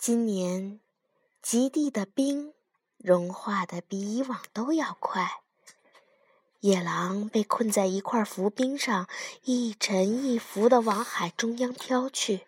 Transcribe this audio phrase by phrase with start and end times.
[0.00, 0.78] 今年
[1.42, 2.54] 极地的冰
[2.98, 5.40] 融化的比以往都要快。
[6.60, 9.08] 野狼被困在一块浮冰上，
[9.42, 12.46] 一沉一浮地往海中央飘去。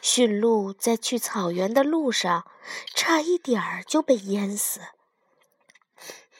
[0.00, 2.50] 驯鹿在去草原的路上，
[2.94, 4.80] 差一点儿就被淹死。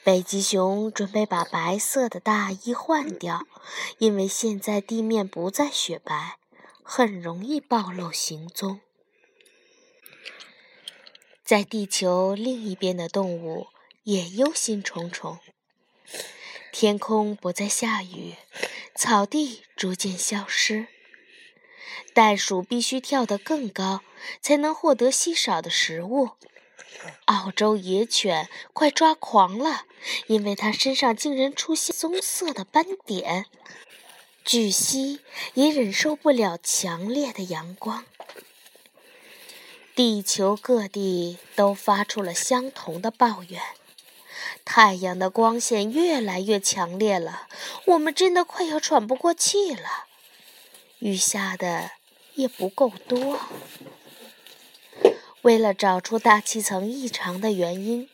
[0.02, 3.46] 北极熊准备把白色的大衣换掉，
[3.98, 6.38] 因为现在地面不再雪白，
[6.82, 8.80] 很容易暴露行踪。
[11.46, 13.68] 在地球另一边的动物
[14.02, 15.38] 也忧心忡忡。
[16.72, 18.34] 天空不再下雨，
[18.96, 20.88] 草地逐渐消失。
[22.12, 24.00] 袋鼠必须跳得更高，
[24.40, 26.30] 才能获得稀少的食物。
[27.26, 29.84] 澳洲野犬快抓狂了，
[30.26, 33.46] 因为它身上竟然出现棕色的斑点。
[34.44, 35.20] 巨蜥
[35.54, 38.04] 也忍受不了强烈的阳光。
[39.96, 43.62] 地球各地都发出了相同的抱怨。
[44.62, 47.48] 太阳的光线越来越强烈了，
[47.86, 50.04] 我们真的快要喘不过气了。
[50.98, 51.92] 雨下的
[52.34, 53.40] 也不够多。
[55.40, 58.10] 为了找出大气层异常的原因，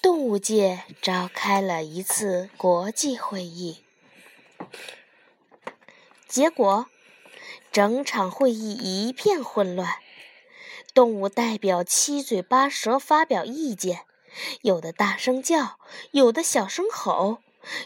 [0.00, 3.82] 动物界召开了一次国际会议。
[6.26, 6.86] 结果，
[7.70, 9.96] 整场会议一片混乱。
[10.96, 14.06] 动物代表七嘴八舌发表意见。
[14.62, 15.78] 有的大声叫，
[16.12, 17.36] 有的小声吼，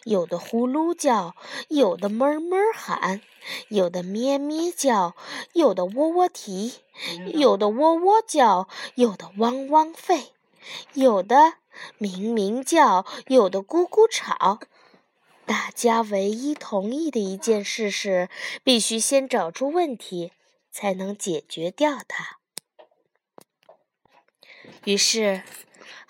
[0.05, 1.35] 有的呼噜叫，
[1.67, 3.21] 有的哞哞喊，
[3.67, 5.17] 有的咩咩叫，
[5.55, 6.75] 有的喔喔啼，
[7.35, 10.27] 有的喔喔叫，有的汪汪吠，
[10.95, 11.55] 有的
[11.99, 14.61] 鸣鸣叫，有的咕咕吵。
[15.47, 18.29] 大家唯一同意的一件事是，
[18.63, 20.31] 必须先找出问题，
[20.71, 22.40] 才能解决掉它。
[24.85, 25.43] 于是。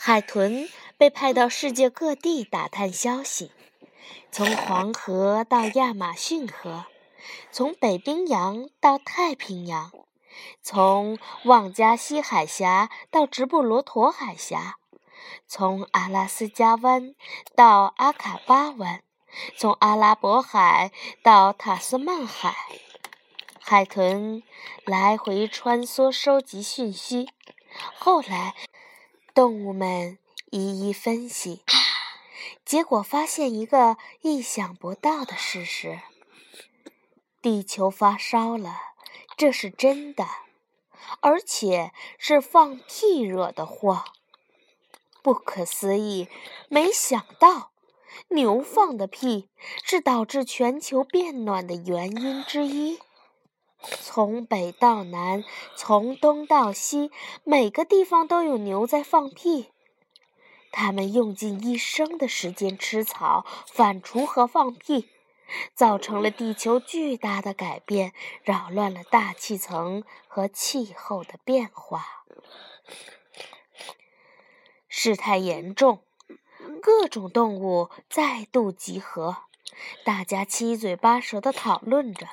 [0.03, 3.53] 海豚被派到世界各地打探消息，
[4.33, 6.87] 从黄河到亚马逊河，
[7.53, 9.93] 从北冰洋到太平洋，
[10.63, 14.79] 从旺加西海峡到直布罗陀海峡，
[15.47, 17.15] 从阿拉斯加湾
[17.55, 19.03] 到阿卡巴湾，
[19.59, 20.93] 从阿拉伯海
[21.23, 22.57] 到塔斯曼海，
[23.61, 24.43] 海豚
[24.87, 27.29] 来回穿梭收集讯息。
[27.99, 28.55] 后来。
[29.33, 30.19] 动物们
[30.51, 31.63] 一一分析，
[32.65, 36.01] 结果发现一个意想不到的事实：
[37.41, 38.77] 地球发烧了，
[39.37, 40.27] 这是真的，
[41.21, 44.05] 而且是放屁惹的祸。
[45.23, 46.29] 不可思议！
[46.69, 47.71] 没想到，
[48.29, 49.49] 牛放的屁
[49.85, 52.99] 是导致全球变暖的原因之一。
[53.83, 57.11] 从北到南，从东到西，
[57.45, 59.71] 每个地方都有牛在放屁。
[60.73, 65.09] 它们用尽一生的时间吃草、反刍和放屁，
[65.75, 68.13] 造成了地球巨大的改变，
[68.45, 72.25] 扰乱了大气层和气候的变化。
[74.89, 76.03] 事态严重，
[76.83, 79.39] 各种动物再度集合，
[80.05, 82.29] 大家七嘴八舌地讨论着。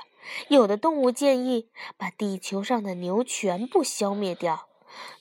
[0.48, 4.68] 有的动物建议把地球上的牛全部消灭掉，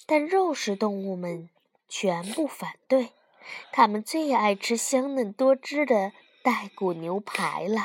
[0.06, 1.48] 但肉食动物们
[1.88, 3.10] 全部反对。
[3.72, 6.12] 它们最爱吃香嫩多汁的
[6.42, 7.80] 带骨牛排了。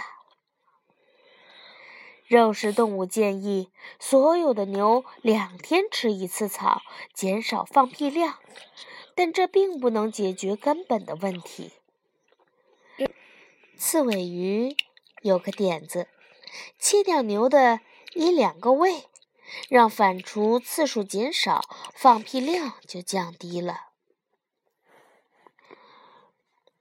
[2.27, 6.81] 肉食动物建议所有的牛两天吃一次草，
[7.13, 8.39] 减少放屁量，
[9.13, 11.73] 但这并不能解决根本的问题。
[13.75, 14.75] 刺尾鱼
[15.21, 16.07] 有个点子。
[16.79, 17.79] 切掉牛的
[18.13, 19.05] 一两个胃，
[19.69, 21.61] 让反刍次数减少，
[21.93, 23.87] 放屁量就降低了。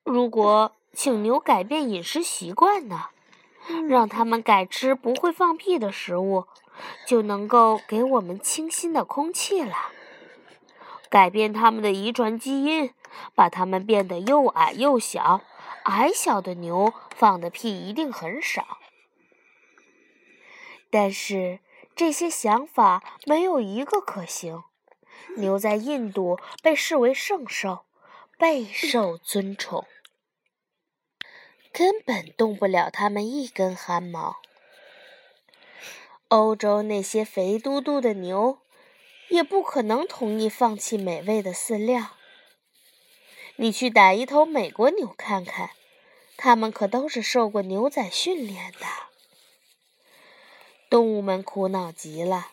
[0.02, 3.10] 如果请牛改变饮食习惯呢？
[3.88, 6.46] 让他们改吃不会放屁的食物，
[7.06, 9.76] 就能够给我们清新的空气了。
[11.08, 12.92] 改变他们的遗传基因，
[13.34, 15.42] 把他们变得又矮又小。
[15.84, 18.79] 矮小的牛放的屁一定很少。
[20.90, 21.60] 但是
[21.94, 24.64] 这些想法没有一个可行。
[25.36, 27.84] 牛在印度被视为圣兽，
[28.36, 29.86] 备受尊崇，
[31.72, 34.38] 根本动不了它们一根汗毛。
[36.28, 38.58] 欧洲那些肥嘟嘟的牛，
[39.28, 42.16] 也不可能同意放弃美味的饲料。
[43.56, 45.70] 你去逮一头美国牛看看，
[46.36, 49.09] 它们可都是受过牛仔训练的。
[50.90, 52.48] 动物们苦恼极了，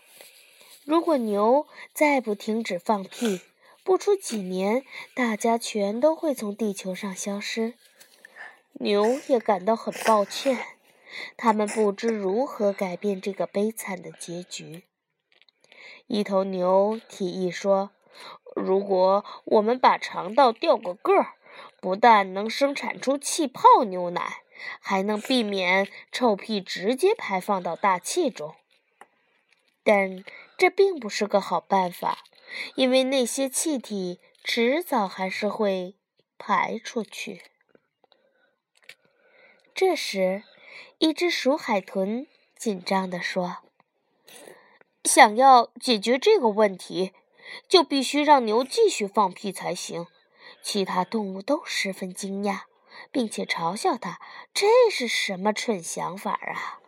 [0.85, 3.41] 如果牛再不停止放屁，
[3.83, 4.85] 不出几年，
[5.15, 7.73] 大家全都会从地球上消失。
[8.73, 10.55] 牛也感到很抱歉，
[11.35, 14.83] 他们不知如何改变这个悲惨的结局。
[16.05, 17.89] 一头牛提议说
[18.55, 21.33] ：“如果我们把肠道掉个个儿，
[21.81, 24.43] 不但能生产出气泡牛奶，
[24.79, 28.55] 还能避免臭屁直接排放到大气中。”
[29.83, 30.23] 但
[30.57, 32.25] 这并不是个好办法，
[32.75, 35.95] 因为那些气体迟早还是会
[36.37, 37.43] 排出去。
[39.73, 40.43] 这时，
[40.97, 42.27] 一只鼠海豚
[42.57, 43.57] 紧张地说
[45.05, 47.13] ：“想要解决这个问题，
[47.69, 50.07] 就必须让牛继续放屁才行。”
[50.63, 52.63] 其他动物都十分惊讶，
[53.11, 54.19] 并且嘲笑他
[54.53, 56.79] ：“这是什么蠢想法啊！”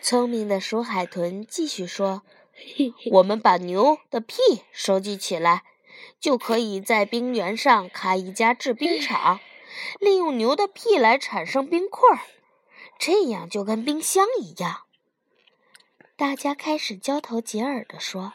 [0.00, 2.22] 聪明的鼠海豚继续说
[3.12, 4.36] ：“我们把牛的屁
[4.72, 5.64] 收集起来，
[6.18, 9.40] 就可以在冰原上开一家制冰厂，
[9.98, 12.24] 利用牛的屁来产生冰块，
[12.98, 14.84] 这样就跟冰箱一样。”
[16.16, 18.32] 大家开始交头接耳地说：“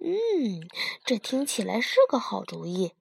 [0.00, 0.66] 嗯，
[1.04, 2.92] 这听起来是个好主意。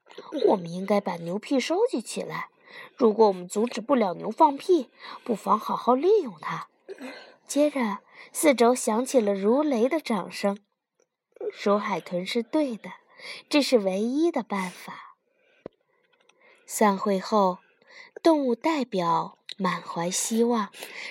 [0.48, 2.50] 我们应该把牛屁收集起来。
[2.96, 4.90] 如果我们阻止不了牛放屁，
[5.24, 6.68] 不妨好好利用它。”
[7.48, 8.00] 接着。
[8.32, 10.58] 四周响起了如雷的掌声。
[11.54, 12.92] 鼠海豚是对的，
[13.50, 15.16] 这是唯一的办法。
[16.66, 17.60] 散会后，
[18.24, 20.70] 动物代表满怀希望，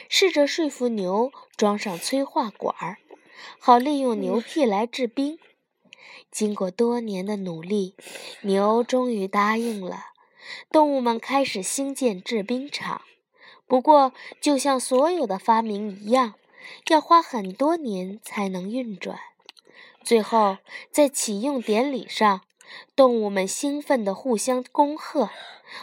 [0.09, 2.99] 试着说服牛装上催化管儿，
[3.59, 5.39] 好利用牛屁来制冰。
[6.35, 7.95] 经过多年的努力，
[8.41, 10.07] 牛终于答应了。
[10.73, 13.03] 动物们开始兴建制冰厂。
[13.69, 16.35] 不过，就像所有的发明一样。
[16.89, 19.21] 要花很多年才能运转。
[20.03, 20.59] 最后，
[20.91, 22.41] 在启用典礼上，
[22.97, 25.31] 动物们兴奋地互相恭贺，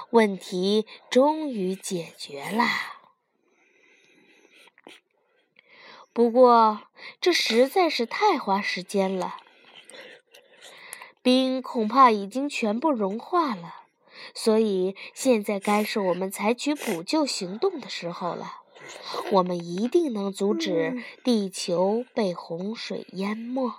[0.10, 2.66] 问题终于解决了。
[6.12, 6.82] 不过，
[7.22, 9.38] 这实在是太花时间了。
[11.24, 13.76] 冰恐怕已经全部融化了，
[14.34, 18.58] 所以现在该是我们采取补救行动的时候了。
[19.32, 23.72] 我们一定能阻止地球被洪水淹没。